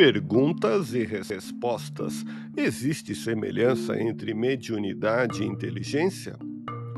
[0.00, 2.24] Perguntas e respostas.
[2.56, 6.38] Existe semelhança entre mediunidade e inteligência?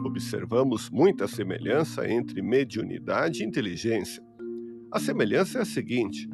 [0.04, 4.22] Observamos muita semelhança entre mediunidade e inteligência.
[4.92, 6.30] A semelhança é a seguinte: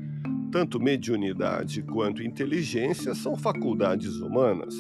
[0.53, 4.75] tanto mediunidade quanto inteligência são faculdades humanas.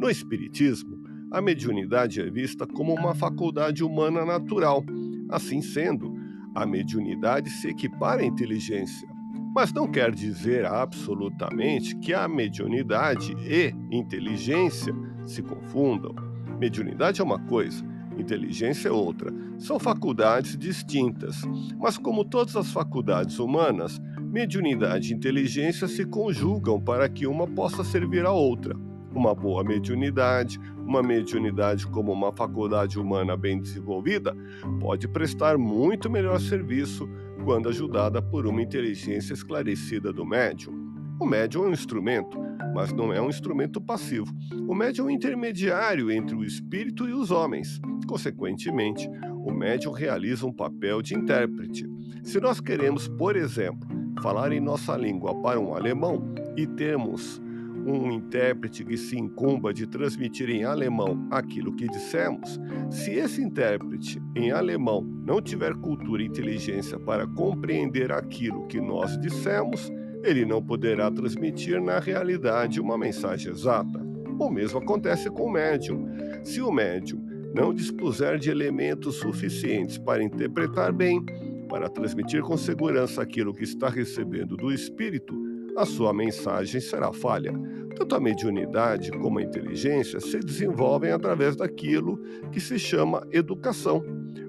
[0.00, 0.96] No Espiritismo,
[1.30, 4.82] a mediunidade é vista como uma faculdade humana natural.
[5.28, 6.10] Assim sendo,
[6.54, 9.13] a mediunidade se equipara à inteligência
[9.54, 14.92] mas não quer dizer absolutamente que a mediunidade e inteligência
[15.24, 16.12] se confundam.
[16.58, 17.84] Mediunidade é uma coisa,
[18.18, 19.32] inteligência é outra.
[19.56, 21.42] São faculdades distintas,
[21.78, 27.84] mas como todas as faculdades humanas, mediunidade e inteligência se conjugam para que uma possa
[27.84, 28.76] servir à outra.
[29.14, 34.36] Uma boa mediunidade, uma mediunidade como uma faculdade humana bem desenvolvida,
[34.80, 37.08] pode prestar muito melhor serviço
[37.44, 40.72] quando ajudada por uma inteligência esclarecida do médium.
[41.20, 42.38] O médium é um instrumento,
[42.74, 44.32] mas não é um instrumento passivo.
[44.66, 47.80] O médium é um intermediário entre o espírito e os homens.
[48.08, 49.08] Consequentemente,
[49.44, 51.86] o médium realiza um papel de intérprete.
[52.22, 53.86] Se nós queremos, por exemplo,
[54.22, 57.40] falar em nossa língua para um alemão e temos
[57.86, 62.58] um intérprete que se incumba de transmitir em alemão aquilo que dissemos,
[62.90, 69.18] se esse intérprete em alemão não tiver cultura e inteligência para compreender aquilo que nós
[69.20, 74.02] dissemos, ele não poderá transmitir na realidade uma mensagem exata.
[74.38, 76.08] O mesmo acontece com o médium.
[76.42, 77.22] Se o médium
[77.54, 81.24] não dispuser de elementos suficientes para interpretar bem,
[81.68, 85.34] para transmitir com segurança aquilo que está recebendo do espírito,
[85.76, 87.52] a sua mensagem será falha.
[87.96, 92.18] Tanto a mediunidade como a inteligência se desenvolvem através daquilo
[92.52, 94.02] que se chama educação.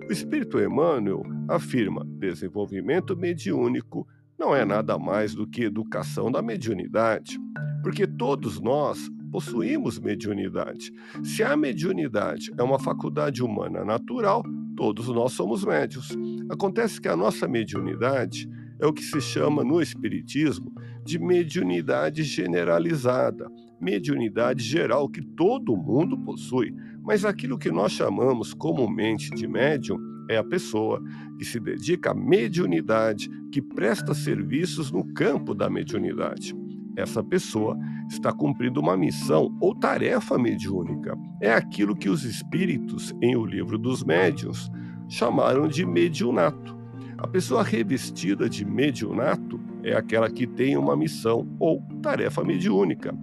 [0.07, 7.39] O Espírito Emmanuel afirma: desenvolvimento mediúnico não é nada mais do que educação da mediunidade,
[7.81, 10.91] porque todos nós possuímos mediunidade.
[11.23, 14.43] Se a mediunidade é uma faculdade humana natural,
[14.75, 16.09] todos nós somos médios.
[16.49, 18.49] Acontece que a nossa mediunidade
[18.79, 20.74] é o que se chama no Espiritismo
[21.05, 23.47] de mediunidade generalizada,
[23.79, 26.73] mediunidade geral que todo mundo possui,
[27.03, 30.99] mas aquilo que nós chamamos comumente de médium é a pessoa
[31.37, 36.55] que se dedica à mediunidade, que presta serviços no campo da mediunidade.
[36.97, 37.77] Essa pessoa
[38.09, 41.15] está cumprindo uma missão ou tarefa mediúnica.
[41.39, 44.71] É aquilo que os espíritos, em O Livro dos Médiuns,
[45.07, 46.75] chamaram de mediunato.
[47.17, 53.15] A pessoa revestida de mediunato é aquela que tem uma missão ou tarefa mediúnica.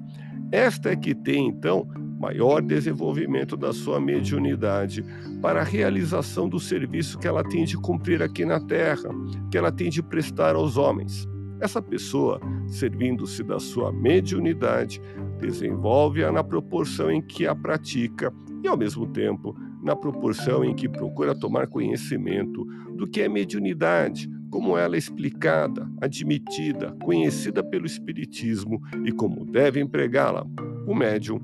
[0.52, 1.88] Esta é que tem, então,
[2.20, 5.04] maior desenvolvimento da sua mediunidade
[5.40, 9.10] para a realização do serviço que ela tem de cumprir aqui na terra,
[9.50, 11.26] que ela tem de prestar aos homens.
[11.60, 15.02] Essa pessoa, servindo-se da sua mediunidade,
[15.40, 20.88] desenvolve-a na proporção em que a pratica e, ao mesmo tempo, na proporção em que
[20.88, 22.64] procura tomar conhecimento
[22.96, 29.80] do que é mediunidade, como ela é explicada, admitida, conhecida pelo Espiritismo e como deve
[29.80, 30.46] empregá-la.
[30.86, 31.40] O médium,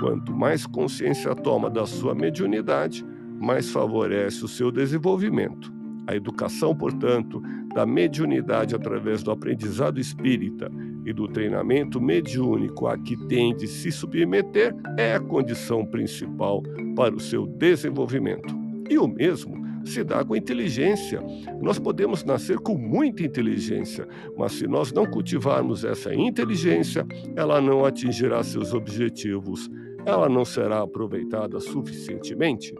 [0.00, 3.04] quanto mais consciência toma da sua mediunidade,
[3.38, 5.70] mais favorece o seu desenvolvimento.
[6.06, 7.42] A educação, portanto,
[7.74, 10.72] da mediunidade através do aprendizado espírita
[11.04, 16.62] e do treinamento mediúnico a que tem de se submeter é a condição principal
[16.96, 18.56] para o seu desenvolvimento.
[18.88, 21.22] E o mesmo se dá com inteligência.
[21.60, 27.84] Nós podemos nascer com muita inteligência, mas se nós não cultivarmos essa inteligência, ela não
[27.84, 29.70] atingirá seus objetivos,
[30.04, 32.74] ela não será aproveitada suficientemente.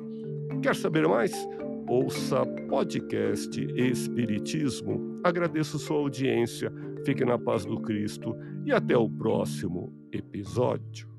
[0.62, 1.32] Quer saber mais?
[1.88, 5.20] Ouça podcast Espiritismo.
[5.22, 6.72] Agradeço sua audiência,
[7.04, 11.15] fique na paz do Cristo e até o próximo episódio.